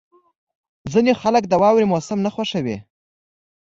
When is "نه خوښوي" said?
2.25-2.77